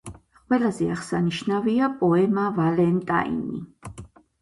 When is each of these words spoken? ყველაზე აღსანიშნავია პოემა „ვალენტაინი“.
ყველაზე 0.37 0.87
აღსანიშნავია 0.95 1.91
პოემა 2.01 2.49
„ვალენტაინი“. 2.59 3.65